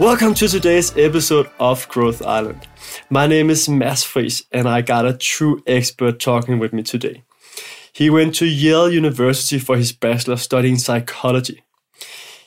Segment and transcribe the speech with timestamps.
[0.00, 2.66] Welcome to today's episode of Growth Island.
[3.10, 7.22] My name is Mads Friis, and I got a true expert talking with me today.
[7.92, 11.62] He went to Yale University for his bachelor studying psychology.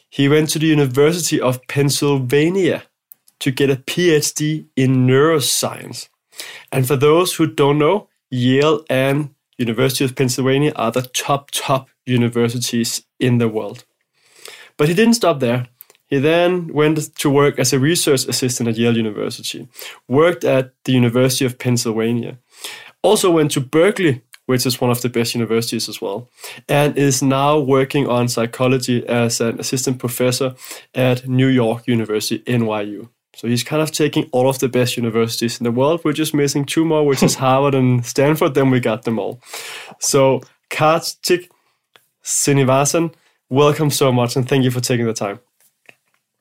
[0.10, 2.86] He went to the University of Pennsylvania
[3.41, 6.10] to get a PhD in neuroscience.
[6.72, 9.30] And for those who don't know, Yale and
[9.60, 13.85] University of Pennsylvania are the top, top universities in the world.
[14.76, 15.68] But he didn't stop there.
[16.07, 19.67] He then went to work as a research assistant at Yale University,
[20.07, 22.38] worked at the University of Pennsylvania,
[23.01, 26.29] also went to Berkeley, which is one of the best universities as well,
[26.68, 30.55] and is now working on psychology as an assistant professor
[30.93, 33.10] at New York University, NYU.
[33.35, 36.01] So he's kind of taking all of the best universities in the world.
[36.04, 38.54] We're just missing two more, which is Harvard and Stanford.
[38.54, 39.41] Then we got them all.
[39.99, 41.49] So Kartik
[42.23, 43.13] Srinivasan,
[43.49, 45.40] welcome so much and thank you for taking the time.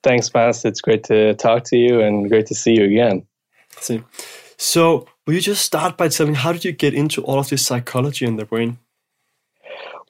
[0.02, 0.64] Thanks, Mads.
[0.64, 3.26] It's great to talk to you and great to see you again.
[3.78, 4.02] See.
[4.58, 7.64] So, will you just start by telling how did you get into all of this
[7.64, 8.78] psychology in the brain?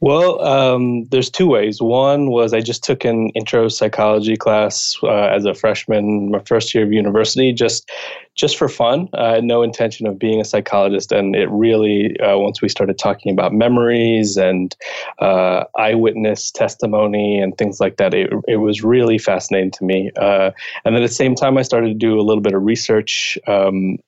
[0.03, 1.81] Well, um, there's two ways.
[1.81, 6.75] One was I just took an intro psychology class uh, as a freshman, my first
[6.75, 7.89] year of university, just
[8.35, 9.09] just for fun.
[9.15, 12.99] I had no intention of being a psychologist, and it really, uh, once we started
[12.99, 14.75] talking about memories and
[15.19, 20.11] uh, eyewitness testimony and things like that, it, it was really fascinating to me.
[20.17, 20.51] Uh,
[20.85, 23.39] and then at the same time, I started to do a little bit of research,
[23.47, 23.99] um,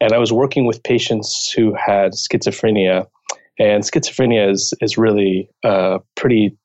[0.00, 3.06] and I was working with patients who had schizophrenia
[3.58, 6.56] and schizophrenia is is really a pretty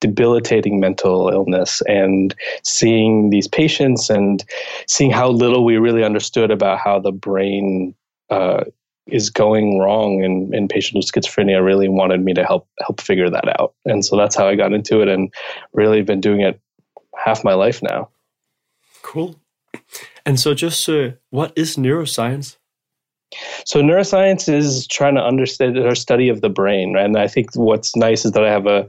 [0.00, 4.44] debilitating mental illness and seeing these patients and
[4.86, 7.94] seeing how little we really understood about how the brain
[8.30, 8.64] uh,
[9.06, 13.30] is going wrong in, in patients with schizophrenia really wanted me to help help figure
[13.30, 13.74] that out.
[13.84, 15.32] And so that's how i got into it and
[15.72, 16.60] really been doing it
[17.16, 18.10] half my life now.
[19.02, 19.40] Cool.
[20.24, 22.57] And so just uh, what is neuroscience
[23.64, 27.94] so neuroscience is trying to understand our study of the brain, and I think what's
[27.96, 28.88] nice is that I have a,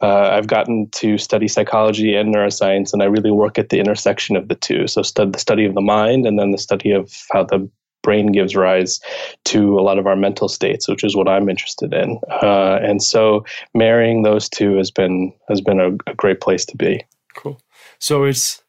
[0.00, 4.36] uh, I've gotten to study psychology and neuroscience, and I really work at the intersection
[4.36, 4.86] of the two.
[4.86, 7.68] So stud- the study of the mind, and then the study of how the
[8.02, 9.00] brain gives rise
[9.44, 12.18] to a lot of our mental states, which is what I'm interested in.
[12.42, 16.76] Uh, and so marrying those two has been has been a, a great place to
[16.76, 17.04] be.
[17.36, 17.60] Cool.
[17.98, 18.62] So it's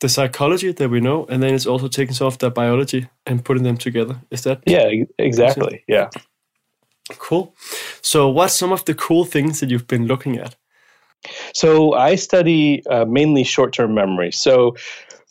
[0.00, 3.44] the psychology that we know, and then it's also taking some of the biology and
[3.44, 4.20] putting them together.
[4.30, 4.62] Is that?
[4.66, 5.84] Yeah, exactly.
[5.88, 6.08] Yeah.
[7.18, 7.54] Cool.
[8.02, 10.56] So, what's some of the cool things that you've been looking at?
[11.54, 14.30] So, I study uh, mainly short term memory.
[14.30, 14.76] So,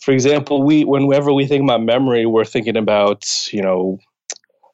[0.01, 3.99] for example, we whenever we think about memory, we're thinking about you know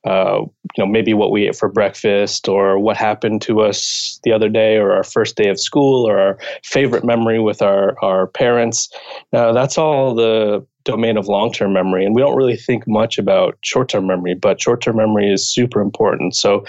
[0.06, 4.34] uh, you know, maybe what we ate for breakfast or what happened to us the
[4.34, 8.28] other day or our first day of school or our favorite memory with our, our
[8.28, 8.90] parents.
[9.32, 12.06] Now, that's all the domain of long term memory.
[12.06, 15.48] And we don't really think much about short term memory, but short term memory is
[15.48, 16.36] super important.
[16.36, 16.66] So,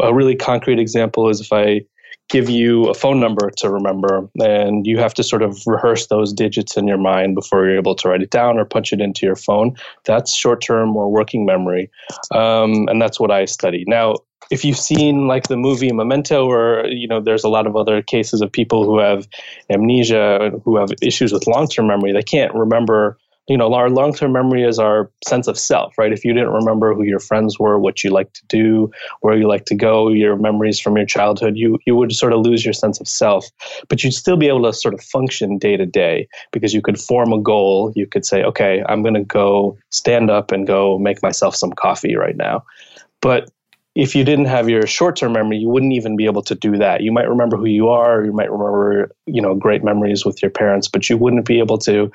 [0.00, 1.82] a really concrete example is if I
[2.30, 6.32] give you a phone number to remember and you have to sort of rehearse those
[6.32, 9.26] digits in your mind before you're able to write it down or punch it into
[9.26, 9.76] your phone.
[10.04, 11.90] That's short-term or working memory
[12.34, 13.84] um, and that's what i study.
[13.86, 14.14] Now
[14.50, 18.02] if you've seen like the movie memento or you know there's a lot of other
[18.02, 19.28] cases of people who have
[19.70, 23.16] amnesia who have issues with long-term memory they can't remember
[23.50, 26.12] you know, our long term memory is our sense of self, right?
[26.12, 29.48] If you didn't remember who your friends were, what you like to do, where you
[29.48, 32.72] like to go, your memories from your childhood, you, you would sort of lose your
[32.72, 33.50] sense of self.
[33.88, 37.00] But you'd still be able to sort of function day to day because you could
[37.00, 37.92] form a goal.
[37.96, 41.72] You could say, okay, I'm going to go stand up and go make myself some
[41.72, 42.62] coffee right now.
[43.20, 43.50] But
[43.96, 47.00] if you didn't have your short-term memory, you wouldn't even be able to do that.
[47.00, 50.50] You might remember who you are, you might remember, you know, great memories with your
[50.50, 52.10] parents, but you wouldn't be able to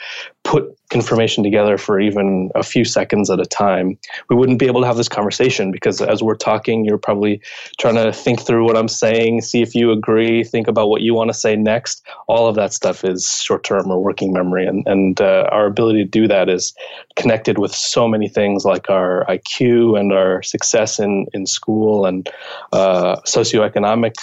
[0.46, 3.98] put information together for even a few seconds at a time.
[4.30, 7.42] We wouldn't be able to have this conversation because as we're talking, you're probably
[7.80, 11.14] trying to think through what I'm saying, see if you agree, think about what you
[11.14, 12.06] want to say next.
[12.28, 16.10] All of that stuff is short-term or working memory, and and uh, our ability to
[16.10, 16.74] do that is
[17.16, 22.30] connected with so many things like our IQ and our success in in school and
[22.72, 24.14] uh, socioeconomic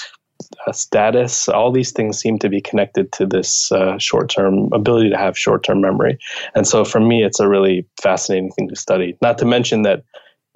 [0.66, 1.48] uh, status.
[1.48, 5.38] All these things seem to be connected to this uh, short term ability to have
[5.38, 6.18] short term memory.
[6.54, 9.16] And so for me, it's a really fascinating thing to study.
[9.22, 10.04] Not to mention that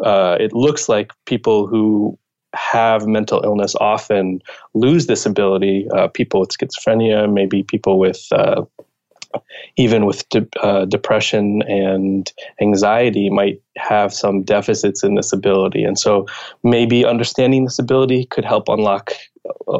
[0.02, 2.18] uh, it looks like people who
[2.54, 4.40] have mental illness often
[4.74, 5.86] lose this ability.
[5.94, 8.64] Uh, people with schizophrenia, maybe people with uh,
[9.76, 15.84] even with de- uh, depression and anxiety might have some deficits in this ability.
[15.84, 16.26] And so
[16.62, 19.12] maybe understanding this ability could help unlock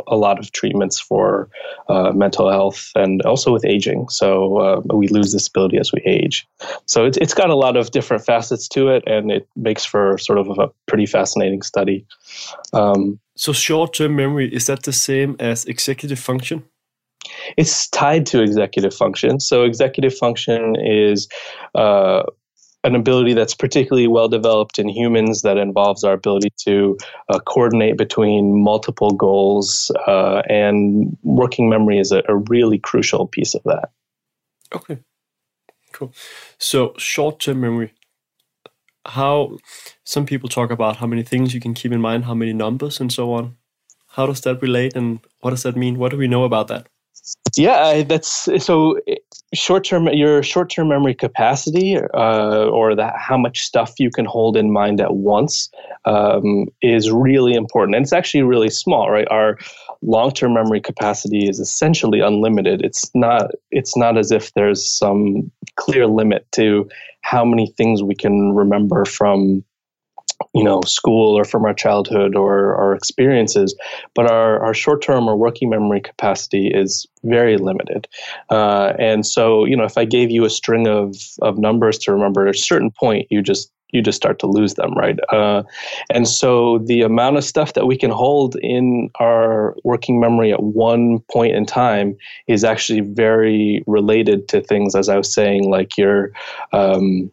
[0.08, 1.48] a, lot of treatments for
[1.88, 4.08] uh, mental health and also with aging.
[4.08, 6.46] So uh, we lose this ability as we age.
[6.86, 10.18] So it's, it's got a lot of different facets to it, and it makes for
[10.18, 12.06] sort of a pretty fascinating study.
[12.72, 16.64] Um, so short term memory, is that the same as executive function?
[17.56, 19.40] It's tied to executive function.
[19.40, 21.28] So, executive function is
[21.74, 22.22] uh,
[22.84, 26.96] an ability that's particularly well developed in humans that involves our ability to
[27.28, 33.54] uh, coordinate between multiple goals, uh, and working memory is a, a really crucial piece
[33.54, 33.90] of that.
[34.74, 34.98] Okay,
[35.92, 36.12] cool.
[36.58, 37.92] So, short term memory,
[39.06, 39.58] how
[40.04, 43.00] some people talk about how many things you can keep in mind, how many numbers,
[43.00, 43.56] and so on.
[44.10, 45.98] How does that relate, and what does that mean?
[45.98, 46.86] What do we know about that?
[47.56, 48.98] Yeah, that's so
[49.54, 50.08] short term.
[50.08, 54.72] Your short term memory capacity, uh, or that how much stuff you can hold in
[54.72, 55.70] mind at once,
[56.04, 59.28] um, is really important, and it's actually really small, right?
[59.30, 59.58] Our
[60.02, 62.82] long term memory capacity is essentially unlimited.
[62.84, 63.50] It's not.
[63.70, 66.88] It's not as if there's some clear limit to
[67.22, 69.64] how many things we can remember from
[70.54, 73.74] you know school or from our childhood or our experiences
[74.14, 78.06] but our, our short-term or working memory capacity is very limited.
[78.50, 82.12] Uh, and so you know if i gave you a string of, of numbers to
[82.12, 85.18] remember at a certain point you just you just start to lose them right?
[85.32, 85.62] Uh,
[86.10, 90.62] and so the amount of stuff that we can hold in our working memory at
[90.62, 92.16] one point in time
[92.48, 96.30] is actually very related to things as i was saying like your
[96.72, 97.30] um,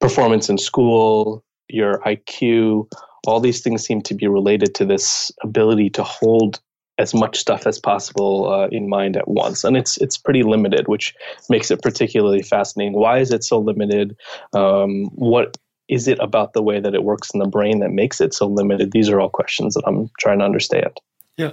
[0.00, 2.90] performance in school your IQ,
[3.26, 6.60] all these things seem to be related to this ability to hold
[6.98, 10.88] as much stuff as possible uh, in mind at once, and it's it's pretty limited,
[10.88, 11.14] which
[11.50, 12.94] makes it particularly fascinating.
[12.94, 14.16] Why is it so limited?
[14.54, 15.58] Um, what
[15.88, 18.46] is it about the way that it works in the brain that makes it so
[18.46, 18.92] limited?
[18.92, 21.00] These are all questions that I'm trying to understand.
[21.36, 21.52] Yeah.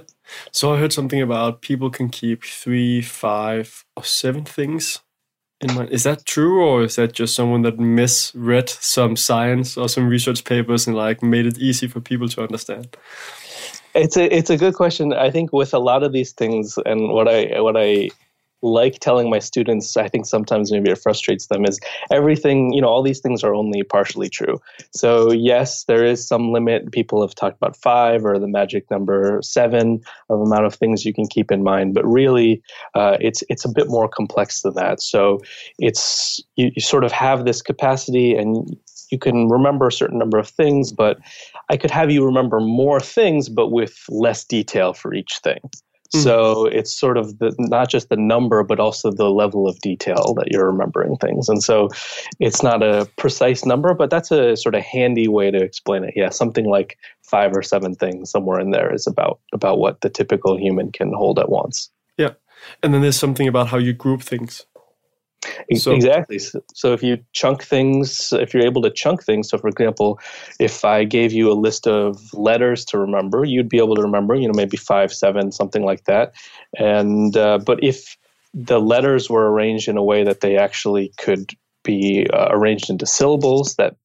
[0.50, 5.00] So I heard something about people can keep three, five, or seven things
[5.60, 5.90] in mind.
[5.90, 10.44] Is that true, or is that just someone that misread some science or some research
[10.44, 12.96] papers and like made it easy for people to understand?
[13.94, 15.12] It's a it's a good question.
[15.12, 18.10] I think with a lot of these things, and what I what I
[18.64, 21.78] like telling my students, I think sometimes maybe it frustrates them, is
[22.10, 24.58] everything, you know, all these things are only partially true.
[24.92, 26.90] So, yes, there is some limit.
[26.90, 30.00] People have talked about five or the magic number seven
[30.30, 32.62] of amount of things you can keep in mind, but really
[32.94, 35.02] uh, it's, it's a bit more complex than that.
[35.02, 35.40] So,
[35.78, 38.76] it's you, you sort of have this capacity and
[39.10, 41.18] you can remember a certain number of things, but
[41.68, 45.60] I could have you remember more things, but with less detail for each thing.
[46.14, 46.22] Mm-hmm.
[46.22, 50.34] So it's sort of the, not just the number, but also the level of detail
[50.36, 51.48] that you're remembering things.
[51.48, 51.88] And so
[52.38, 56.14] it's not a precise number, but that's a sort of handy way to explain it.
[56.14, 60.10] Yeah, something like five or seven things somewhere in there is about about what the
[60.10, 61.90] typical human can hold at once.
[62.16, 62.34] Yeah,
[62.82, 64.66] and then there's something about how you group things.
[65.76, 66.38] So, exactly.
[66.38, 70.18] So if you chunk things, if you're able to chunk things, so for example,
[70.58, 74.34] if I gave you a list of letters to remember, you'd be able to remember,
[74.34, 76.34] you know, maybe five, seven, something like that.
[76.78, 78.16] And uh, but if
[78.54, 83.06] the letters were arranged in a way that they actually could be uh, arranged into
[83.06, 83.96] syllables that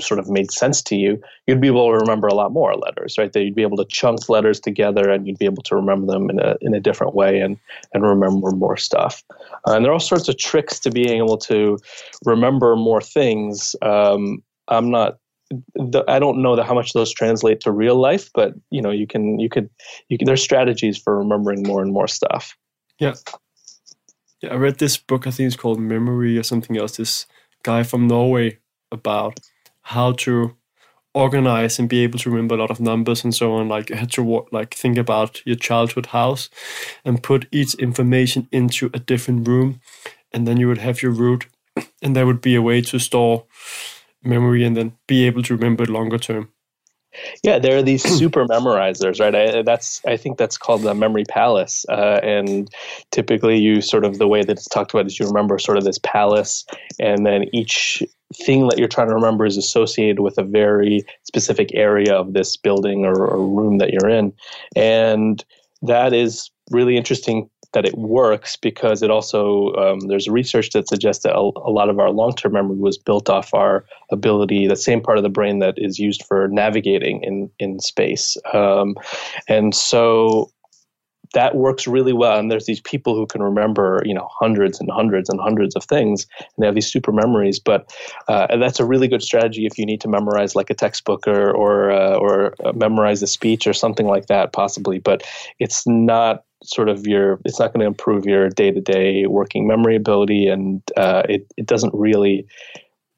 [0.00, 3.16] sort of made sense to you, you'd be able to remember a lot more letters,
[3.18, 3.32] right?
[3.32, 6.30] That you'd be able to chunk letters together and you'd be able to remember them
[6.30, 7.58] in a, in a different way and,
[7.92, 9.24] and remember more stuff.
[9.66, 11.78] Uh, and there are all sorts of tricks to being able to
[12.24, 13.74] remember more things.
[13.82, 15.18] Um, I'm not
[16.08, 19.38] I don't know how much those translate to real life, but you know, you can,
[19.38, 19.68] you could,
[20.08, 22.56] you can, there's strategies for remembering more and more stuff.
[22.98, 23.14] Yeah.
[24.42, 24.52] Yeah.
[24.52, 26.96] I read this book, I think it's called Memory or something else.
[26.96, 27.26] This
[27.62, 28.58] guy from Norway
[28.90, 29.38] about
[29.84, 30.56] how to
[31.14, 33.96] organize and be able to remember a lot of numbers and so on like you
[33.96, 36.50] had to like think about your childhood house
[37.04, 39.80] and put each information into a different room.
[40.32, 41.46] And then you would have your root
[42.02, 43.44] and there would be a way to store
[44.24, 46.48] memory and then be able to remember it longer term.
[47.44, 49.34] Yeah, there are these super memorizers, right?
[49.34, 52.68] I, that's I think that's called the memory palace, uh, and
[53.12, 55.84] typically you sort of the way that it's talked about is you remember sort of
[55.84, 56.64] this palace,
[56.98, 58.02] and then each
[58.34, 62.56] thing that you're trying to remember is associated with a very specific area of this
[62.56, 64.32] building or, or room that you're in,
[64.76, 65.44] and
[65.82, 71.24] that is really interesting that it works because it also um, there's research that suggests
[71.24, 75.00] that a, a lot of our long-term memory was built off our ability the same
[75.00, 78.36] part of the brain that is used for navigating in in space.
[78.54, 78.94] Um,
[79.48, 80.50] and so
[81.34, 82.38] that works really well.
[82.38, 85.84] And there's these people who can remember you know hundreds and hundreds and hundreds of
[85.84, 87.60] things and they have these super memories.
[87.60, 87.94] But
[88.28, 91.50] uh, that's a really good strategy if you need to memorize like a textbook or
[91.52, 94.98] or uh, or uh, memorize a speech or something like that possibly.
[94.98, 95.22] But
[95.58, 100.48] it's not sort of your it's not going to improve your day-to-day working memory ability
[100.48, 102.46] and uh, it, it doesn't really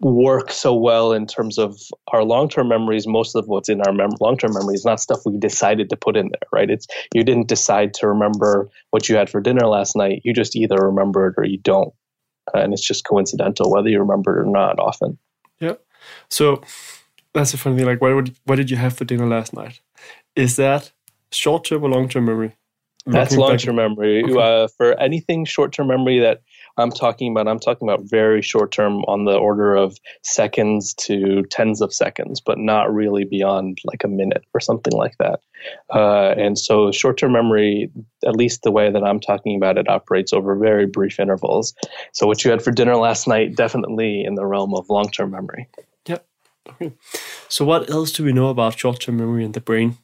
[0.00, 1.80] work so well in terms of
[2.12, 5.38] our long-term memories most of what's in our mem- long-term memory is not stuff we
[5.38, 6.70] decided to put in there right?
[6.70, 10.20] It's you didn't decide to remember what you had for dinner last night.
[10.24, 11.92] You just either remember it or you don't.
[12.54, 15.18] Uh, and it's just coincidental whether you remember it or not often.
[15.60, 15.74] Yeah.
[16.30, 16.62] So
[17.32, 19.80] that's a funny thing like what, would, what did you have for dinner last night?
[20.34, 20.92] Is that
[21.32, 22.54] short-term or long-term memory?
[23.06, 24.24] That's long-term memory.
[24.24, 24.38] Okay.
[24.38, 26.42] Uh, for anything short-term memory that
[26.78, 31.80] I'm talking about, I'm talking about very short-term, on the order of seconds to tens
[31.80, 35.40] of seconds, but not really beyond like a minute or something like that.
[35.92, 37.90] Uh, and so, short-term memory,
[38.26, 41.74] at least the way that I'm talking about it, operates over very brief intervals.
[42.12, 45.68] So, what you had for dinner last night, definitely in the realm of long-term memory.
[46.06, 46.26] Yep.
[46.68, 46.92] Okay.
[47.48, 49.96] So, what else do we know about short-term memory in the brain?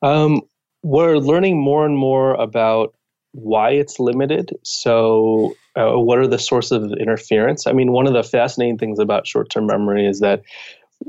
[0.00, 0.42] Um,
[0.82, 2.94] we're learning more and more about
[3.32, 4.52] why it's limited.
[4.62, 7.66] So, uh, what are the sources of interference?
[7.66, 10.42] I mean, one of the fascinating things about short term memory is that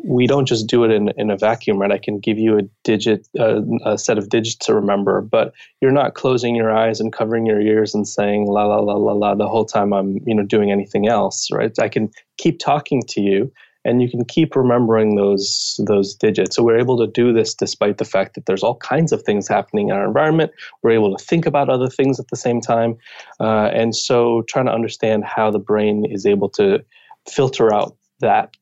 [0.03, 1.92] we don't just do it in, in a vacuum, right?
[1.92, 5.92] I can give you a digit, uh, a set of digits to remember, but you're
[5.92, 9.36] not closing your eyes and covering your ears and saying la la la la la
[9.36, 11.77] the whole time I'm, you know, doing anything else, right?
[11.80, 13.51] I can keep talking to you
[13.86, 16.56] and you can keep remembering those those digits.
[16.56, 19.48] So we're able to do this despite the fact that there's all kinds of things
[19.48, 20.52] happening in our environment.
[20.82, 22.98] We're able to think about other things at the same time,
[23.40, 26.84] uh, and so trying to understand how the brain is able to
[27.28, 28.56] filter out that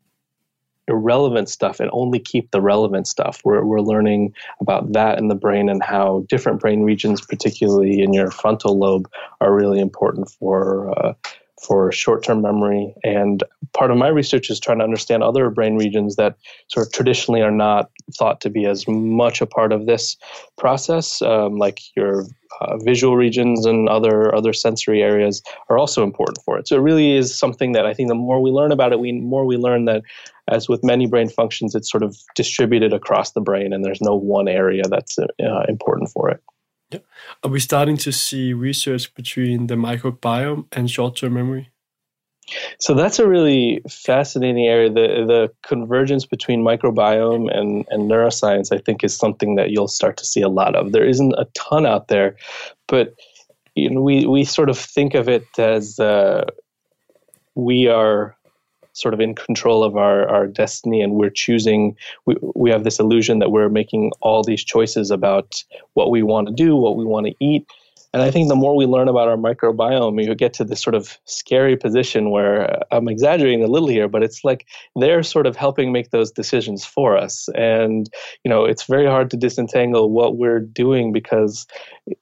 [0.87, 3.41] irrelevant stuff and only keep the relevant stuff.
[3.43, 8.13] We're, we're learning about that in the brain and how different brain regions, particularly in
[8.13, 9.09] your frontal lobe,
[9.39, 11.13] are really important for uh,
[11.61, 12.93] for short term memory.
[13.03, 13.43] And
[13.81, 16.35] part of my research is trying to understand other brain regions that
[16.67, 20.17] sort of traditionally are not thought to be as much a part of this
[20.55, 22.27] process, um, like your
[22.61, 26.67] uh, visual regions and other other sensory areas are also important for it.
[26.67, 29.13] So it really is something that I think the more we learn about it, we
[29.13, 30.03] more we learn that
[30.47, 34.15] as with many brain functions, it's sort of distributed across the brain, and there's no
[34.15, 36.39] one area that's uh, important for it.
[36.91, 36.99] Yeah.
[37.43, 41.71] Are we starting to see research between the microbiome and short-term memory?
[42.79, 44.89] So that's a really fascinating area.
[44.89, 50.17] The the convergence between microbiome and, and neuroscience, I think, is something that you'll start
[50.17, 50.91] to see a lot of.
[50.91, 52.35] There isn't a ton out there,
[52.87, 53.15] but
[53.75, 56.45] you know, we we sort of think of it as uh,
[57.55, 58.35] we are
[58.93, 62.99] sort of in control of our, our destiny and we're choosing we, we have this
[62.99, 67.05] illusion that we're making all these choices about what we want to do what we
[67.05, 67.65] want to eat
[68.13, 70.95] and I think the more we learn about our microbiome, you get to this sort
[70.95, 75.47] of scary position where uh, I'm exaggerating a little here, but it's like they're sort
[75.47, 77.47] of helping make those decisions for us.
[77.55, 78.09] And,
[78.43, 81.65] you know, it's very hard to disentangle what we're doing because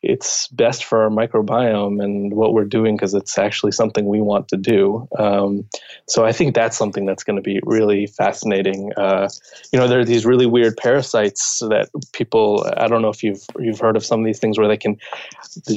[0.04, 4.48] it's best for our microbiome and what we're doing because it's actually something we want
[4.50, 5.08] to do.
[5.18, 5.66] Um,
[6.08, 8.92] so I think that's something that's going to be really fascinating.
[8.96, 9.30] Uh,
[9.72, 13.44] you know, there are these really weird parasites that people, I don't know if you've,
[13.58, 14.98] you've heard of some of these things where they can,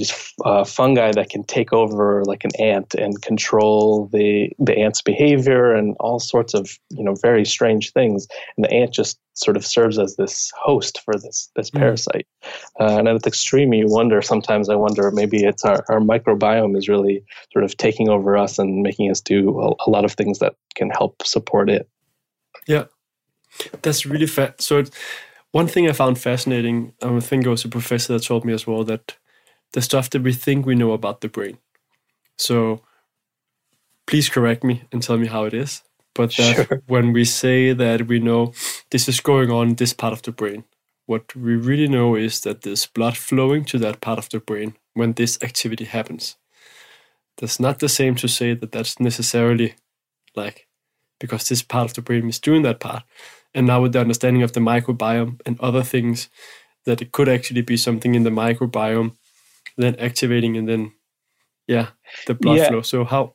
[0.03, 5.01] these uh, fungi that can take over like an ant and control the the ant's
[5.01, 8.27] behavior and all sorts of you know very strange things.
[8.57, 11.79] And the ant just sort of serves as this host for this this mm.
[11.79, 12.27] parasite.
[12.81, 16.77] Uh, and at the extreme you wonder sometimes i wonder maybe it's our, our microbiome
[16.77, 20.13] is really sort of taking over us and making us do a, a lot of
[20.13, 21.89] things that can help support it.
[22.67, 22.85] Yeah.
[23.83, 24.85] That's really fat so
[25.53, 28.67] one thing i found fascinating i think it was a professor that told me as
[28.67, 29.17] well that
[29.73, 31.59] the stuff that we think we know about the brain.
[32.39, 32.83] So
[34.07, 35.83] please correct me and tell me how it is.
[36.15, 36.83] But sure.
[36.87, 38.53] when we say that we know
[38.91, 40.65] this is going on in this part of the brain,
[41.07, 44.77] what we really know is that there's blood flowing to that part of the brain
[44.95, 46.37] when this activity happens.
[47.39, 49.75] That's not the same to say that that's necessarily
[50.37, 50.67] like
[51.19, 53.05] because this part of the brain is doing that part.
[53.55, 56.29] And now with the understanding of the microbiome and other things,
[56.85, 59.17] that it could actually be something in the microbiome
[59.77, 60.93] then activating and then
[61.67, 61.89] yeah
[62.27, 62.69] the blood yeah.
[62.69, 63.35] flow so how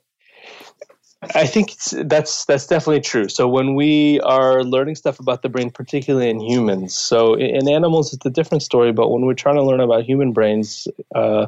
[1.21, 3.27] I think that's that's definitely true.
[3.27, 8.13] So when we are learning stuff about the brain, particularly in humans, so in animals
[8.13, 8.91] it's a different story.
[8.91, 11.47] But when we're trying to learn about human brains, uh,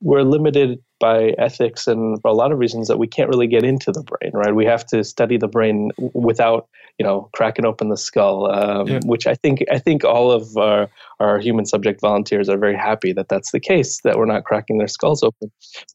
[0.00, 3.62] we're limited by ethics and for a lot of reasons that we can't really get
[3.62, 4.32] into the brain.
[4.32, 4.54] Right?
[4.54, 9.00] We have to study the brain without you know cracking open the skull, um, yeah.
[9.04, 10.88] which I think I think all of our
[11.20, 14.78] our human subject volunteers are very happy that that's the case that we're not cracking
[14.78, 15.52] their skulls open.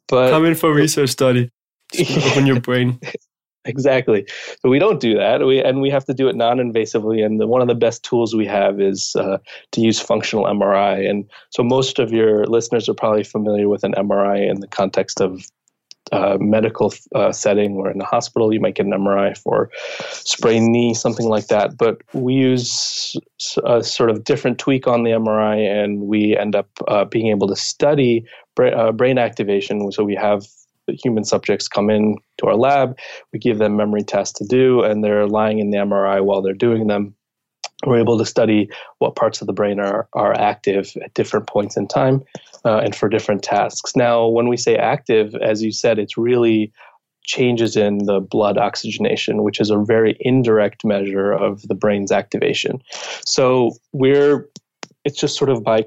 [0.08, 1.50] But come in for research study
[2.27, 3.00] open your brain.
[3.65, 4.25] exactly.
[4.62, 5.46] So we don't do that.
[5.46, 7.25] We and we have to do it non-invasively.
[7.25, 9.38] And the, one of the best tools we have is uh,
[9.72, 11.10] to use functional MRI.
[11.10, 15.22] And so most of your listeners are probably familiar with an MRI in the context
[15.22, 15.42] of
[16.12, 19.72] uh, medical uh, setting or in a hospital, you might get an MRI for
[20.12, 21.77] sprained knee, something like that.
[21.77, 23.15] But we use
[23.65, 27.48] a sort of different tweak on the MRI, and we end up uh, being able
[27.48, 28.24] to study
[28.56, 29.92] bra- uh, brain activation.
[29.92, 30.46] So we have
[30.88, 32.98] human subjects come in to our lab.
[33.34, 36.54] We give them memory tests to do, and they're lying in the MRI while they're
[36.54, 37.15] doing them.
[37.86, 41.75] We're able to study what parts of the brain are, are active at different points
[41.75, 42.24] in time
[42.63, 43.96] uh, and for different tasks.
[43.96, 46.72] Now, when we say active, as you said, it's really
[47.24, 52.82] changes in the blood oxygenation, which is a very indirect measure of the brain's activation.
[53.25, 54.48] So we're
[55.04, 55.86] it's just sort of by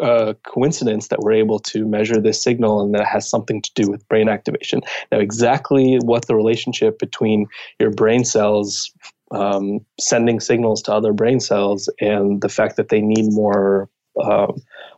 [0.00, 3.70] uh, coincidence that we're able to measure this signal and that it has something to
[3.74, 4.80] do with brain activation.
[5.10, 7.46] Now, exactly what the relationship between
[7.78, 8.90] your brain cells
[9.30, 13.88] um, sending signals to other brain cells and the fact that they need more
[14.20, 14.52] uh,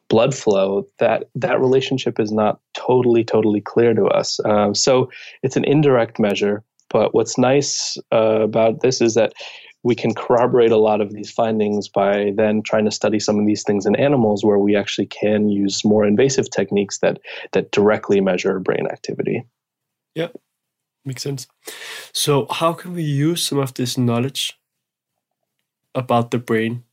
[0.09, 4.41] blood flow, that that relationship is not totally, totally clear to us.
[4.45, 5.11] Um, so
[5.43, 6.63] it's an indirect measure.
[6.89, 9.33] But what's nice uh, about this is that
[9.83, 13.47] we can corroborate a lot of these findings by then trying to study some of
[13.47, 17.19] these things in animals where we actually can use more invasive techniques that
[17.53, 19.45] that directly measure brain activity.
[20.15, 20.29] Yeah,
[21.05, 21.47] makes sense.
[22.13, 24.59] So, how can we use some of this knowledge
[25.95, 26.85] about the brain?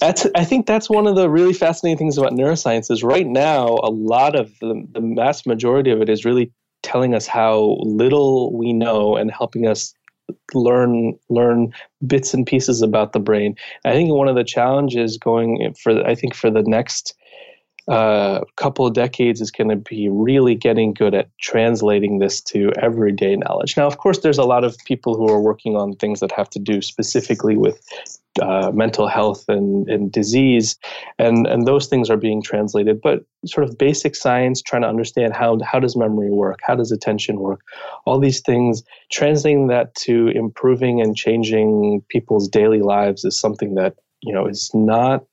[0.00, 3.78] That's, I think that's one of the really fascinating things about neuroscience is right now
[3.82, 6.52] a lot of the, the vast majority of it is really
[6.82, 9.94] telling us how little we know and helping us
[10.54, 11.72] learn learn
[12.06, 13.54] bits and pieces about the brain.
[13.84, 17.14] I think one of the challenges going for I think for the next
[17.88, 22.72] uh, couple of decades is going to be really getting good at translating this to
[22.80, 23.76] everyday knowledge.
[23.76, 26.50] Now, of course, there's a lot of people who are working on things that have
[26.50, 27.80] to do specifically with
[28.42, 30.76] uh, mental health and, and disease,
[31.18, 33.00] and, and those things are being translated.
[33.00, 36.90] But sort of basic science, trying to understand how, how does memory work, how does
[36.90, 37.60] attention work,
[38.04, 43.94] all these things, translating that to improving and changing people's daily lives is something that
[44.22, 45.24] you know is not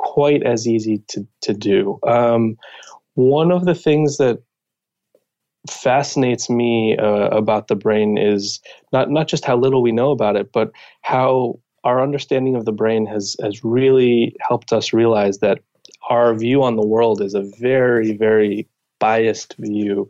[0.00, 1.98] quite as easy to, to do.
[2.06, 2.56] Um,
[3.14, 4.38] one of the things that
[5.68, 8.60] fascinates me uh, about the brain is
[8.92, 10.70] not not just how little we know about it, but
[11.02, 15.58] how our understanding of the brain has has really helped us realize that
[16.08, 18.66] our view on the world is a very very
[19.00, 20.08] biased view.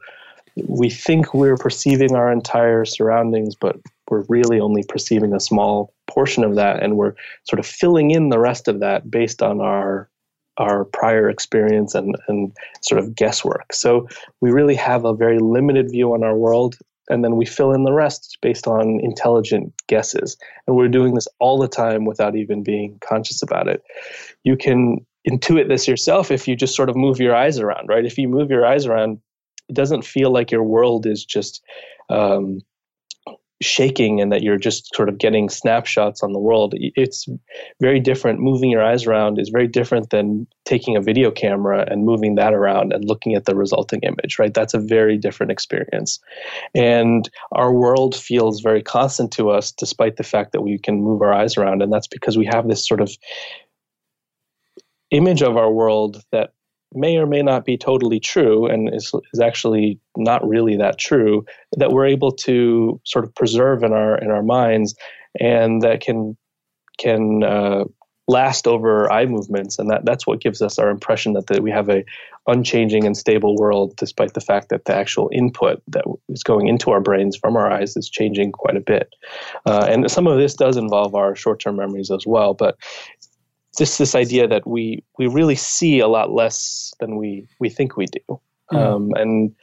[0.67, 3.77] We think we're perceiving our entire surroundings, but
[4.09, 8.29] we're really only perceiving a small portion of that, and we're sort of filling in
[8.29, 10.09] the rest of that based on our
[10.59, 13.73] our prior experience and, and sort of guesswork.
[13.73, 14.07] So
[14.43, 16.77] we really have a very limited view on our world,
[17.09, 20.37] and then we fill in the rest based on intelligent guesses.
[20.67, 23.83] And we're doing this all the time without even being conscious about it.
[24.45, 28.05] You can intuit this yourself if you just sort of move your eyes around, right?
[28.05, 29.19] If you move your eyes around,
[29.69, 31.63] it doesn't feel like your world is just
[32.11, 32.61] um,
[33.63, 36.75] shaking and that you're just sort of getting snapshots on the world.
[36.77, 37.27] It's
[37.81, 38.41] very different.
[38.41, 42.55] Moving your eyes around is very different than taking a video camera and moving that
[42.55, 44.55] around and looking at the resulting image, right?
[44.55, 46.19] That's a very different experience.
[46.75, 51.21] And our world feels very constant to us despite the fact that we can move
[51.21, 51.83] our eyes around.
[51.83, 53.11] And that's because we have this sort of
[55.11, 56.55] image of our world that
[56.93, 61.45] may or may not be totally true and is, is actually not really that true
[61.77, 64.95] that we're able to sort of preserve in our in our minds
[65.39, 66.37] and that can
[66.99, 67.85] can uh,
[68.31, 69.79] last over eye movements.
[69.79, 72.05] And that that's what gives us our impression that, that we have a
[72.47, 76.91] unchanging and stable world despite the fact that the actual input that is going into
[76.91, 79.15] our brains from our eyes is changing quite a bit.
[79.67, 82.77] Uh, and some of this does involve our short-term memories as well but
[83.81, 87.97] just this idea that we we really see a lot less than we we think
[87.97, 88.41] we do,
[88.71, 88.77] mm.
[88.77, 89.55] um, and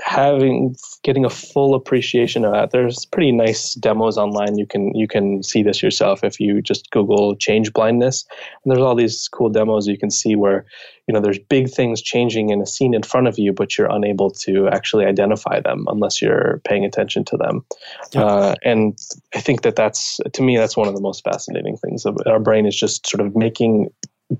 [0.00, 2.70] having getting a full appreciation of that.
[2.70, 4.58] There's pretty nice demos online.
[4.58, 8.24] You can you can see this yourself if you just google change blindness.
[8.64, 10.64] And there's all these cool demos you can see where
[11.06, 13.90] you know there's big things changing in a scene in front of you but you're
[13.90, 17.64] unable to actually identify them unless you're paying attention to them.
[18.12, 18.24] Yeah.
[18.24, 18.98] uh, and
[19.34, 22.06] i think that that's to me that's one of the most fascinating things.
[22.26, 23.90] Our brain is just sort of making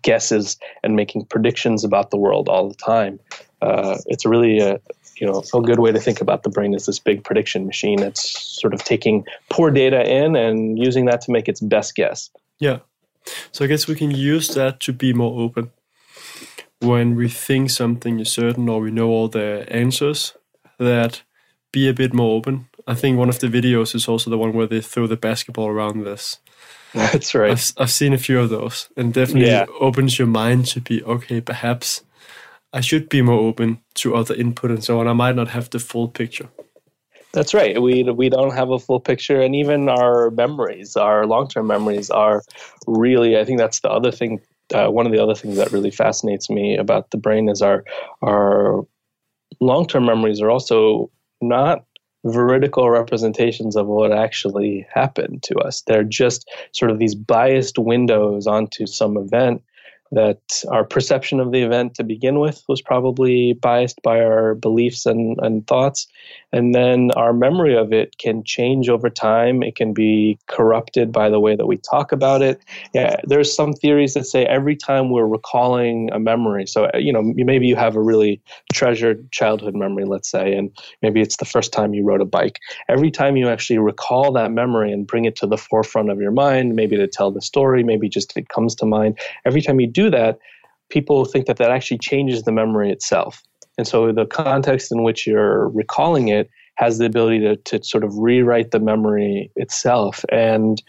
[0.01, 3.21] guesses and making predictions about the world all the time.
[3.61, 4.81] Uh, it's really a
[5.17, 8.01] you know a good way to think about the brain is this big prediction machine
[8.01, 12.31] that's sort of taking poor data in and using that to make its best guess.
[12.59, 12.79] Yeah.
[13.53, 15.71] So i guess we can use that to be more open.
[16.81, 20.35] When we think something is certain or we know all the answers
[20.79, 21.23] that
[21.73, 22.69] be a bit more open.
[22.87, 25.69] I think one of the videos is also the one where they throw the basketball
[25.69, 26.39] around this.
[26.95, 27.53] That's right.
[27.53, 29.67] I've, I've seen a few of those and definitely yeah.
[29.81, 32.03] opens your mind to be okay perhaps
[32.73, 35.09] I should be more open to other input and so on.
[35.09, 36.49] I might not have the full picture.
[37.33, 37.81] That's right.
[37.81, 42.11] We we don't have a full picture, and even our memories, our long term memories,
[42.11, 42.43] are
[42.87, 43.39] really.
[43.39, 44.41] I think that's the other thing.
[44.75, 47.85] Uh, one of the other things that really fascinates me about the brain is our
[48.23, 48.83] our
[49.61, 51.85] long term memories are also not
[52.25, 55.83] veridical representations of what actually happened to us.
[55.83, 59.63] They're just sort of these biased windows onto some event
[60.13, 65.07] that our perception of the event to begin with was probably biased by our beliefs
[65.07, 66.07] and, and thoughts.
[66.53, 69.63] And then our memory of it can change over time.
[69.63, 72.61] It can be corrupted by the way that we talk about it.
[72.93, 77.13] Yeah, there's some theories that say every time we're recalling a memory, so, uh, you
[77.13, 78.41] know, maybe you have a really
[78.73, 80.71] treasured childhood memory, let's say, and
[81.01, 82.59] maybe it's the first time you rode a bike.
[82.89, 86.33] Every time you actually recall that memory and bring it to the forefront of your
[86.33, 89.87] mind, maybe to tell the story, maybe just it comes to mind, every time you
[89.87, 90.39] do do that,
[90.91, 93.43] people think that that actually changes the memory itself.
[93.79, 98.05] And so the context in which you're recalling it has the ability to, to sort
[98.05, 100.25] of rewrite the memory itself.
[100.31, 100.83] And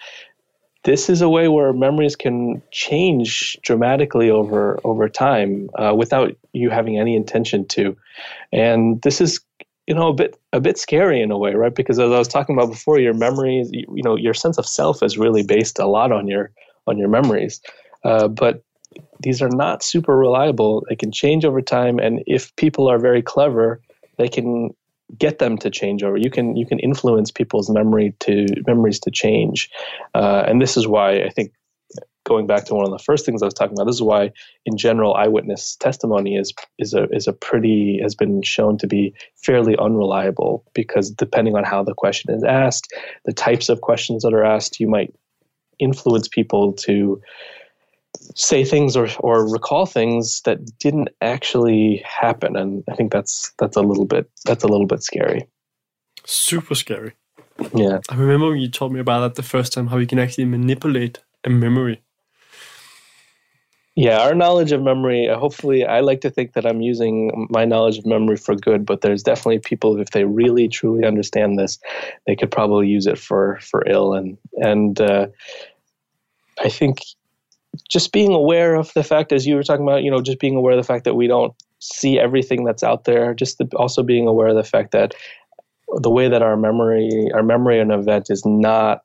[0.83, 6.69] this is a way where memories can change dramatically over over time uh, without you
[6.69, 7.95] having any intention to.
[8.51, 9.39] And this is
[9.87, 12.27] you know a bit a bit scary in a way right because as i was
[12.27, 15.77] talking about before your memories you, you know your sense of self is really based
[15.77, 16.51] a lot on your
[16.87, 17.61] on your memories
[18.05, 18.63] uh, but
[19.19, 20.85] these are not super reliable.
[20.89, 23.81] They can change over time, and if people are very clever,
[24.17, 24.71] they can
[25.17, 26.17] get them to change over.
[26.17, 29.69] You can you can influence people's memory to memories to change,
[30.13, 31.51] uh, and this is why I think
[32.25, 33.85] going back to one of the first things I was talking about.
[33.85, 34.31] This is why,
[34.65, 39.13] in general, eyewitness testimony is is a is a pretty has been shown to be
[39.35, 42.93] fairly unreliable because depending on how the question is asked,
[43.25, 45.13] the types of questions that are asked, you might
[45.79, 47.21] influence people to
[48.35, 52.55] say things or, or recall things that didn't actually happen.
[52.55, 55.47] And i think that's that's a little bit that's a little bit scary.
[56.25, 57.13] Super scary.
[57.75, 57.99] Yeah.
[58.09, 60.45] I remember when you told me about that the first time how you can actually
[60.45, 62.01] manipulate a memory.
[63.95, 67.63] Yeah our knowledge of memory uh, hopefully i like to think that i'm using my
[67.63, 71.77] knowledge of memory for good but there's definitely people if they really truly understand this
[72.25, 74.15] they could probably use it for for ill.
[74.15, 75.27] And and uh,
[76.59, 76.97] i think
[77.89, 80.55] just being aware of the fact, as you were talking about, you know, just being
[80.55, 83.33] aware of the fact that we don't see everything that's out there.
[83.33, 85.13] Just the, also being aware of the fact that
[85.97, 89.03] the way that our memory, our memory of an event is not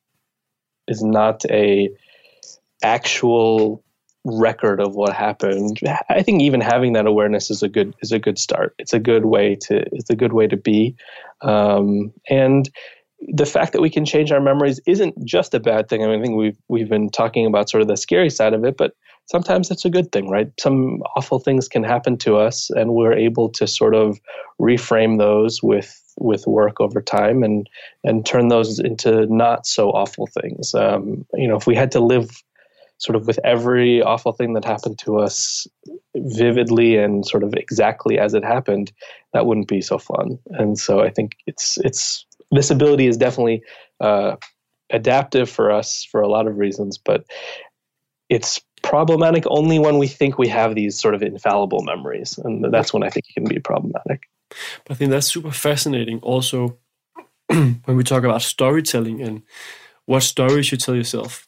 [0.87, 1.91] is not a
[2.83, 3.83] actual
[4.25, 5.81] record of what happened.
[6.09, 8.75] I think even having that awareness is a good is a good start.
[8.79, 10.95] It's a good way to it's a good way to be,
[11.41, 12.69] um, and
[13.21, 16.03] the fact that we can change our memories isn't just a bad thing.
[16.03, 18.65] I mean, I think we've we've been talking about sort of the scary side of
[18.65, 18.93] it, but
[19.27, 20.51] sometimes it's a good thing, right?
[20.61, 24.21] Some awful things can happen to us, and we're able to sort of
[24.61, 27.69] reframe those with with work over time and
[28.05, 30.75] and turn those into not so awful things.
[30.75, 32.31] Um, you know, if we had to live
[32.99, 35.67] sort of with every awful thing that happened to us
[36.17, 38.93] vividly and sort of exactly as it happened,
[39.33, 40.39] that wouldn't be so fun.
[40.51, 43.63] And so I think it's it's this ability is definitely
[44.01, 44.37] uh,
[44.91, 47.25] adaptive for us for a lot of reasons, but
[48.29, 52.93] it's problematic only when we think we have these sort of infallible memories, and that's
[52.93, 54.29] when I think it can be problematic.
[54.85, 56.21] But I think that's super fascinating.
[56.21, 56.79] Also,
[57.49, 59.43] when we talk about storytelling and
[60.07, 61.45] what stories you tell yourself,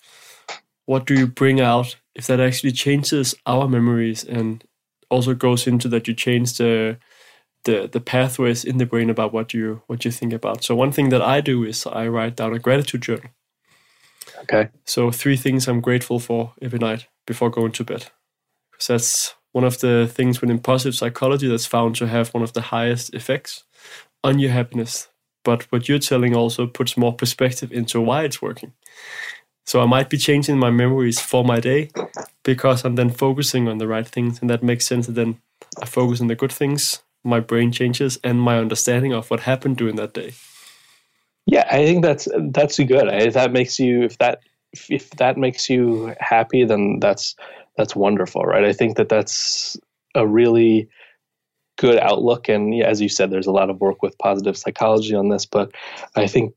[0.86, 4.64] what do you bring out if that actually changes our memories and
[5.08, 6.98] also goes into that you change the
[7.64, 10.64] the the pathways in the brain about what you what you think about.
[10.64, 13.30] So one thing that I do is I write down a gratitude journal.
[14.42, 14.68] Okay.
[14.86, 18.06] So three things I'm grateful for every night before going to bed.
[18.72, 22.52] Because that's one of the things within positive psychology that's found to have one of
[22.52, 23.64] the highest effects.
[24.24, 25.08] on your happiness.
[25.44, 28.72] But what you're telling also puts more perspective into why it's working.
[29.66, 31.90] So I might be changing my memories for my day
[32.44, 35.08] because I'm then focusing on the right things, and that makes sense.
[35.08, 35.40] And then
[35.80, 39.76] I focus on the good things, my brain changes, and my understanding of what happened
[39.76, 40.33] during that day.
[41.46, 43.09] Yeah, I think that's that's good.
[43.09, 44.40] If that makes you if that
[44.88, 47.35] if that makes you happy, then that's
[47.76, 48.64] that's wonderful, right?
[48.64, 49.76] I think that that's
[50.14, 50.88] a really
[51.78, 52.48] good outlook.
[52.48, 55.72] And as you said, there's a lot of work with positive psychology on this, but
[56.14, 56.54] I think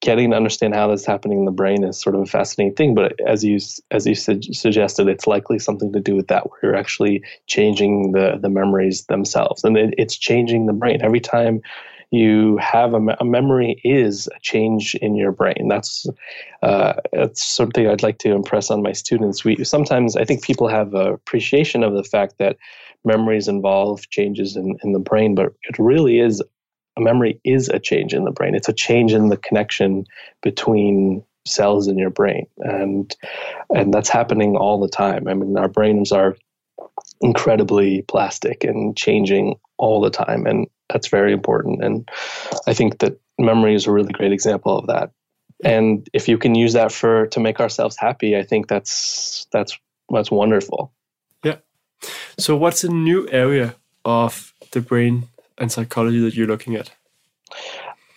[0.00, 2.74] getting to understand how this is happening in the brain is sort of a fascinating
[2.74, 2.94] thing.
[2.94, 3.58] But as you
[3.90, 8.12] as you su- suggested, it's likely something to do with that, where you're actually changing
[8.12, 11.60] the the memories themselves, and it, it's changing the brain every time
[12.12, 15.68] you have a, a, memory is a change in your brain.
[15.68, 16.06] That's
[16.62, 19.44] uh, that's something I'd like to impress on my students.
[19.44, 22.56] We sometimes I think people have appreciation of the fact that
[23.04, 26.42] memories involve changes in, in the brain, but it really is
[26.96, 28.54] a memory is a change in the brain.
[28.54, 30.04] It's a change in the connection
[30.42, 33.14] between cells in your brain, and
[33.74, 35.28] and that's happening all the time.
[35.28, 36.36] I mean, our brains are
[37.20, 41.82] incredibly plastic and changing all the time, and that's very important.
[41.82, 42.08] And
[42.66, 45.10] I think that memory is a really great example of that.
[45.62, 49.78] And if you can use that for to make ourselves happy, I think that's that's
[50.10, 50.92] that's wonderful.
[51.44, 51.56] Yeah.
[52.38, 53.74] So what's a new area
[54.04, 55.28] of the brain
[55.60, 56.90] and psychology that you're looking at?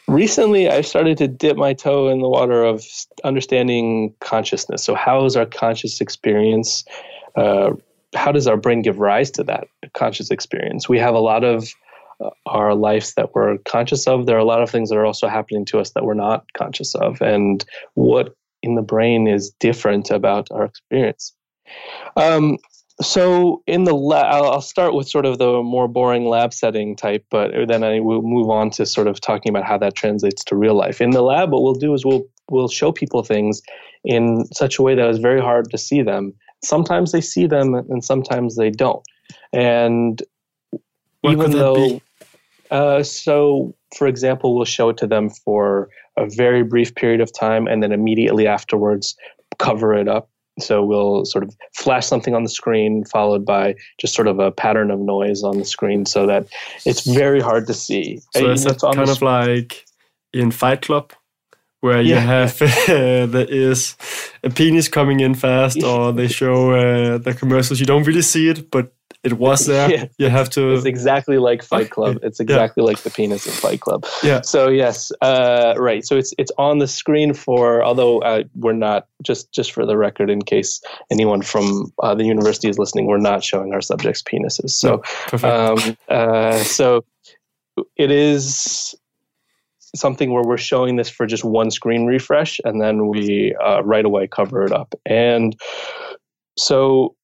[0.07, 2.83] Recently, I started to dip my toe in the water of
[3.23, 4.83] understanding consciousness.
[4.83, 6.83] So, how is our conscious experience?
[7.35, 7.71] Uh,
[8.15, 10.89] how does our brain give rise to that conscious experience?
[10.89, 11.73] We have a lot of
[12.19, 14.25] uh, our lives that we're conscious of.
[14.25, 16.45] There are a lot of things that are also happening to us that we're not
[16.53, 17.21] conscious of.
[17.21, 21.33] And what in the brain is different about our experience?
[22.17, 22.57] Um,
[23.01, 27.25] so in the lab, I'll start with sort of the more boring lab setting type,
[27.31, 30.55] but then I will move on to sort of talking about how that translates to
[30.55, 31.01] real life.
[31.01, 33.61] In the lab, what we'll do is we'll we'll show people things
[34.03, 36.33] in such a way that it's very hard to see them.
[36.63, 39.03] Sometimes they see them, and sometimes they don't.
[39.51, 40.21] And
[41.21, 42.01] what even though,
[42.69, 47.33] uh, so for example, we'll show it to them for a very brief period of
[47.33, 49.15] time, and then immediately afterwards
[49.57, 54.13] cover it up so we'll sort of flash something on the screen followed by just
[54.13, 56.47] sort of a pattern of noise on the screen so that
[56.85, 58.19] it's very hard to see.
[58.35, 59.85] So it's kind of like
[60.31, 61.13] in Fight Club
[61.83, 62.19] where you yeah.
[62.21, 63.97] have uh, there is
[64.43, 68.47] a penis coming in fast or they show uh, the commercials you don't really see
[68.47, 69.89] it but it was there.
[69.89, 70.05] Yeah.
[70.17, 70.73] You have to.
[70.73, 72.19] It's exactly like Fight Club.
[72.23, 72.87] It's exactly yeah.
[72.87, 74.05] like the penis in Fight Club.
[74.23, 74.41] Yeah.
[74.41, 76.05] So yes, uh, right.
[76.05, 77.83] So it's it's on the screen for.
[77.83, 82.25] Although uh, we're not just just for the record, in case anyone from uh, the
[82.25, 84.71] university is listening, we're not showing our subjects' penises.
[84.71, 85.03] So,
[85.41, 87.05] no, um, uh, so
[87.95, 88.95] it is
[89.95, 94.05] something where we're showing this for just one screen refresh, and then we uh, right
[94.05, 94.95] away cover it up.
[95.05, 95.55] And
[96.57, 97.15] so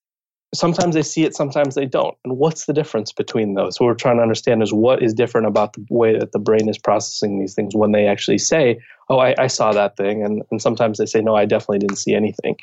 [0.54, 2.16] sometimes they see it, sometimes they don't.
[2.24, 3.80] And what's the difference between those?
[3.80, 6.70] What we're trying to understand is what is different about the way that the brain
[6.70, 10.44] is processing these things when they actually say, "Oh, I, I saw that thing," and
[10.52, 12.56] and sometimes they say, "No, I definitely didn't see anything."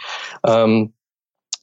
[0.45, 0.93] Um,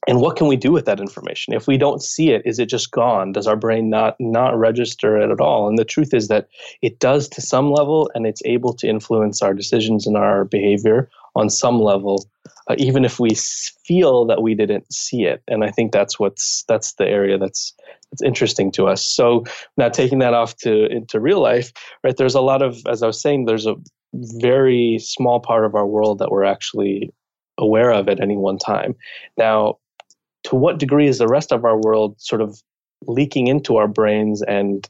[0.06, 2.68] and what can we do with that information if we don't see it is it
[2.68, 6.28] just gone does our brain not not register it at all and the truth is
[6.28, 6.48] that
[6.82, 11.08] it does to some level and it's able to influence our decisions and our behavior
[11.34, 12.28] on some level
[12.68, 13.34] uh, even if we
[13.86, 15.42] feel that we didn't see it.
[15.48, 17.74] And i think that's what's that's the area that's
[18.10, 19.04] that's interesting to us.
[19.04, 19.44] So
[19.76, 23.06] now taking that off to into real life right there's a lot of as i
[23.06, 23.74] was saying there's a
[24.14, 27.10] very small part of our world that we're actually
[27.58, 28.94] aware of at any one time.
[29.36, 29.78] Now
[30.44, 32.62] to what degree is the rest of our world sort of
[33.06, 34.88] leaking into our brains and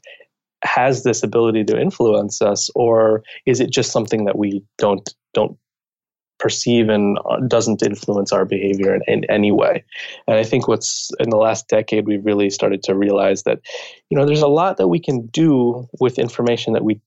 [0.63, 5.57] has this ability to influence us or is it just something that we don't don't
[6.39, 9.83] perceive and uh, doesn't influence our behavior in, in, any way.
[10.27, 13.59] And I think what's in the last decade, we've really started to realize that,
[14.09, 16.99] you know, there's a lot that we can do with information that we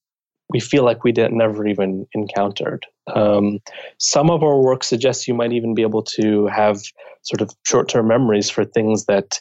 [0.51, 2.87] we feel like we didn't never even encountered.
[3.15, 3.59] Um,
[3.99, 6.81] some of our work suggests you might even be able to have
[7.21, 9.41] sort of short-term memories for things that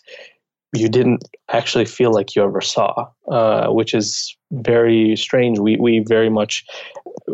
[0.73, 5.59] you didn't actually feel like you ever saw, uh, which is very strange.
[5.59, 6.65] We we very much,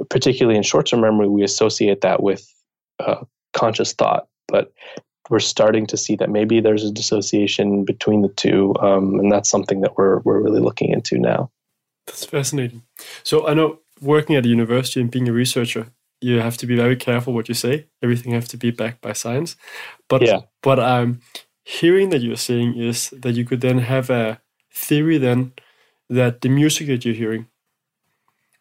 [0.10, 2.48] particularly in short term memory, we associate that with
[3.00, 4.74] uh, conscious thought, but
[5.30, 9.50] we're starting to see that maybe there's a dissociation between the two, um, and that's
[9.50, 11.50] something that we're we're really looking into now.
[12.06, 12.84] That's fascinating.
[13.24, 15.88] So I know working at a university and being a researcher,
[16.22, 17.88] you have to be very careful what you say.
[18.02, 19.56] Everything has to be backed by science.
[20.10, 20.42] But yeah.
[20.66, 21.22] I'm
[21.64, 25.54] hearing that you're saying is that you could then have a theory then
[26.10, 27.48] that the music that you're hearing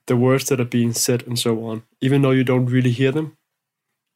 [0.06, 3.12] the words that are being said and so on, even though you don't really hear
[3.12, 3.36] them,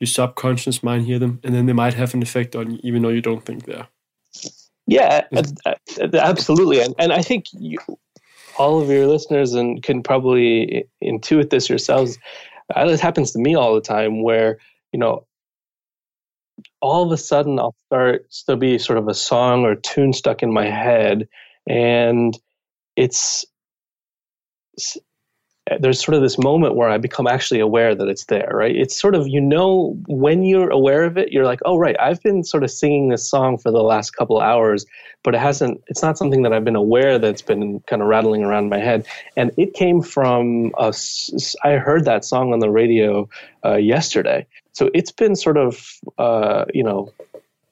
[0.00, 3.02] your subconscious mind hear them, and then they might have an effect on you, even
[3.02, 3.88] though you don't think they're.
[4.86, 7.78] Yeah, uh, uh, absolutely, and and I think you,
[8.58, 12.18] all of your listeners and can probably intuit this yourselves.
[12.74, 14.58] Uh, this happens to me all the time, where
[14.92, 15.26] you know,
[16.80, 20.42] all of a sudden I'll start to be sort of a song or tune stuck
[20.42, 21.28] in my head,
[21.66, 22.38] and
[22.96, 23.44] it's
[25.80, 28.74] there's sort of this moment where I become actually aware that it's there, right?
[28.74, 32.22] It's sort of, you know, when you're aware of it, you're like, oh, right, I've
[32.22, 34.86] been sort of singing this song for the last couple hours,
[35.24, 38.44] but it hasn't, it's not something that I've been aware that's been kind of rattling
[38.44, 39.06] around my head.
[39.36, 40.94] And it came from, a,
[41.64, 43.28] I heard that song on the radio
[43.64, 44.46] uh, yesterday.
[44.72, 45.84] So it's been sort of,
[46.18, 47.12] uh, you know,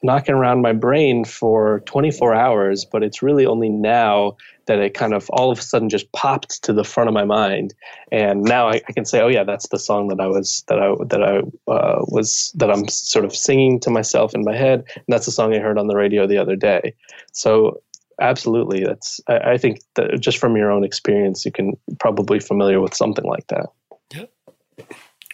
[0.03, 5.14] knocking around my brain for 24 hours, but it's really only now that it kind
[5.14, 7.74] of all of a sudden just popped to the front of my mind,
[8.11, 10.79] and now I, I can say, oh yeah, that's the song that I was that
[10.79, 11.38] I that I
[11.70, 15.33] uh, was that I'm sort of singing to myself in my head, and that's the
[15.33, 16.94] song I heard on the radio the other day.
[17.33, 17.81] So
[18.20, 22.81] absolutely, that's I, I think that just from your own experience, you can probably familiar
[22.81, 23.66] with something like that.
[24.14, 24.27] Yeah,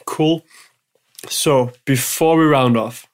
[0.06, 0.44] cool.
[1.28, 3.06] So before we round off,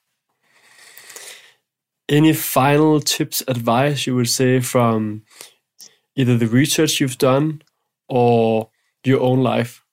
[2.09, 5.23] any final tips, advice you would say from
[6.17, 7.61] either the research you've done
[8.09, 8.69] or
[9.05, 9.83] your own life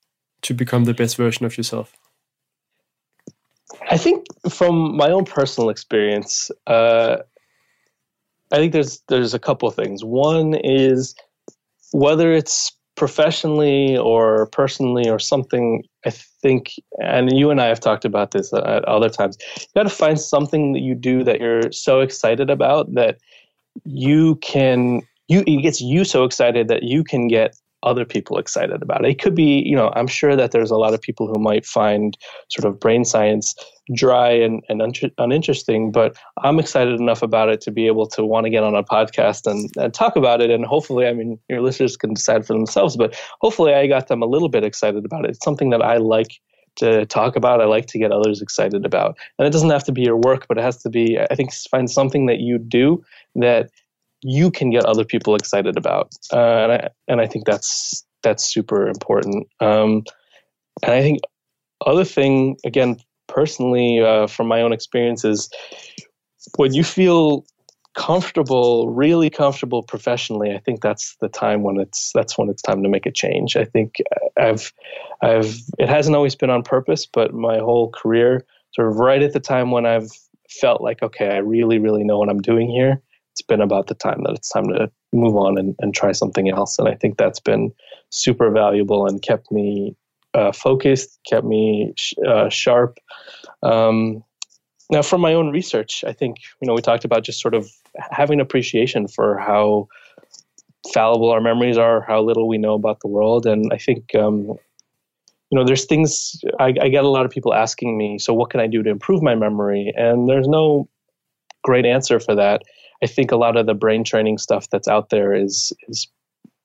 [0.42, 1.92] to become the best version of yourself?
[3.90, 7.18] I think from my own personal experience, uh,
[8.50, 10.04] I think there's there's a couple of things.
[10.04, 11.14] One is
[11.92, 18.04] whether it's professionally or personally or something i think and you and i have talked
[18.04, 21.72] about this at other times you got to find something that you do that you're
[21.72, 23.18] so excited about that
[23.84, 28.82] you can you it gets you so excited that you can get other people excited
[28.82, 29.10] about it.
[29.10, 31.66] It could be, you know, I'm sure that there's a lot of people who might
[31.66, 32.16] find
[32.48, 33.54] sort of brain science
[33.94, 38.24] dry and, and un- uninteresting, but I'm excited enough about it to be able to
[38.24, 40.50] want to get on a podcast and, and talk about it.
[40.50, 44.22] And hopefully, I mean, your listeners can decide for themselves, but hopefully, I got them
[44.22, 45.32] a little bit excited about it.
[45.32, 46.40] It's something that I like
[46.76, 47.60] to talk about.
[47.60, 49.16] I like to get others excited about.
[49.38, 51.52] And it doesn't have to be your work, but it has to be, I think,
[51.52, 53.04] find something that you do
[53.36, 53.70] that
[54.24, 58.42] you can get other people excited about, uh, and I and I think that's that's
[58.42, 59.46] super important.
[59.60, 60.02] Um,
[60.82, 61.20] and I think
[61.86, 62.96] other thing again
[63.28, 65.50] personally uh, from my own experiences,
[66.56, 67.44] when you feel
[67.94, 72.82] comfortable, really comfortable professionally, I think that's the time when it's that's when it's time
[72.82, 73.56] to make a change.
[73.56, 73.96] I think
[74.38, 74.72] I've
[75.20, 79.34] I've it hasn't always been on purpose, but my whole career, sort of right at
[79.34, 80.08] the time when I've
[80.48, 83.02] felt like okay, I really really know what I'm doing here
[83.34, 86.48] it's been about the time that it's time to move on and, and try something
[86.50, 86.78] else.
[86.78, 87.72] And I think that's been
[88.10, 89.96] super valuable and kept me
[90.34, 92.98] uh, focused, kept me sh- uh, sharp.
[93.64, 94.22] Um,
[94.88, 97.68] now, from my own research, I think you know we talked about just sort of
[98.12, 99.88] having appreciation for how
[100.92, 104.56] fallible our memories are, how little we know about the world, and I think um,
[105.50, 108.50] you know there's things I, I, get a lot of people asking me so what
[108.50, 110.88] can i do to improve my memory and there's no
[111.62, 112.62] great answer for that
[113.02, 116.08] I think a lot of the brain training stuff that's out there is is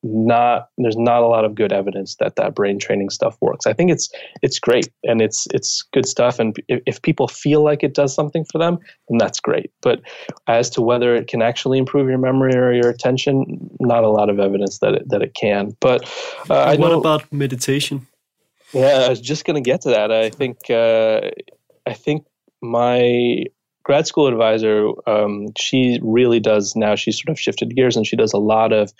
[0.01, 3.67] not there's not a lot of good evidence that that brain training stuff works.
[3.67, 4.09] I think it's
[4.41, 8.13] it's great and it's it's good stuff and if, if people feel like it does
[8.13, 9.71] something for them, then that's great.
[9.81, 10.01] But
[10.47, 14.29] as to whether it can actually improve your memory or your attention, not a lot
[14.29, 15.75] of evidence that it, that it can.
[15.81, 16.03] But
[16.49, 18.07] uh, I what know, about meditation?
[18.73, 20.11] Yeah, I was just going to get to that.
[20.11, 21.31] I think uh,
[21.85, 22.25] I think
[22.61, 23.45] my
[23.89, 26.93] grad school advisor, um, she really does now.
[26.93, 28.93] She's sort of shifted gears and she does a lot of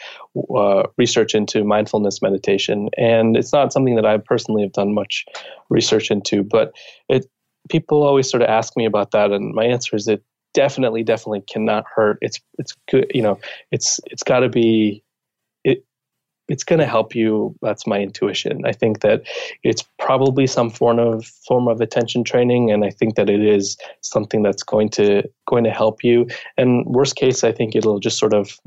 [0.58, 2.90] uh, research into mindfulness meditation.
[2.98, 5.26] And it's not something that I personally have done much
[5.70, 6.74] research into, but
[7.08, 7.28] it
[7.70, 10.24] people always sort of ask me about that, and my answer is it
[10.56, 12.18] definitely, definitely cannot hurt.
[12.22, 13.40] It's it's good, you know.
[13.72, 15.04] It's it's got to be
[15.64, 15.86] it.
[16.48, 17.56] it's going to help you.
[17.62, 18.66] That's my intuition.
[18.66, 19.22] I think that
[19.62, 23.78] it's probably some form of form of attention training, and I think that it is
[24.02, 26.26] something that's going to going to help you.
[26.58, 28.60] And worst case, I think it'll just sort of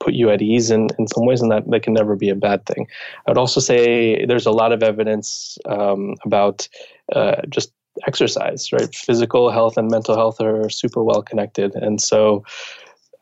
[0.00, 2.34] put you at ease in, in some ways, and that, that can never be a
[2.34, 2.86] bad thing.
[3.26, 6.66] I would also say there's a lot of evidence um, about
[7.14, 7.70] uh, just
[8.06, 8.94] exercise, right?
[8.94, 12.44] Physical health and mental health are super well connected, and so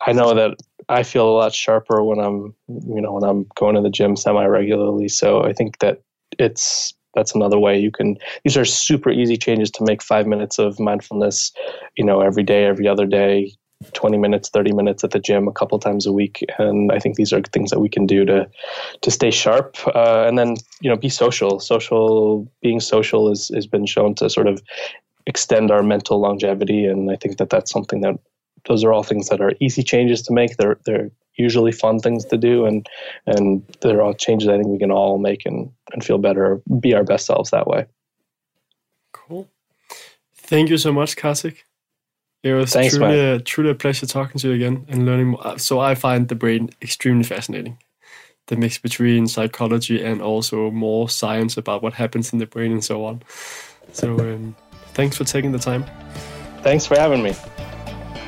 [0.06, 0.52] I know that
[0.88, 4.14] I feel a lot sharper when I'm, you know, when I'm going to the gym
[4.14, 5.08] semi regularly.
[5.08, 6.00] So I think that
[6.38, 8.16] it's that's another way you can.
[8.44, 10.02] These are super easy changes to make.
[10.02, 11.52] Five minutes of mindfulness,
[11.96, 13.52] you know, every day, every other day
[13.94, 17.16] 20 minutes 30 minutes at the gym a couple times a week and i think
[17.16, 18.46] these are things that we can do to
[19.00, 23.66] to stay sharp uh, and then you know be social social being social is has
[23.66, 24.62] been shown to sort of
[25.26, 28.18] extend our mental longevity and i think that that's something that
[28.66, 32.24] those are all things that are easy changes to make they're they're usually fun things
[32.24, 32.86] to do and
[33.26, 36.94] and they're all changes i think we can all make and and feel better be
[36.94, 37.86] our best selves that way
[39.12, 39.48] cool
[40.34, 41.64] thank you so much Kartik.
[42.42, 45.58] It was Thanks, truly, a, truly a pleasure talking to you again and learning more.
[45.58, 47.78] So I find the brain extremely fascinating.
[48.46, 52.82] The mix between psychology and also more science about what happens in the brain and
[52.82, 53.22] so on.
[53.92, 54.56] So um,
[54.94, 55.84] thanks for taking the time.
[56.62, 57.34] Thanks for having me.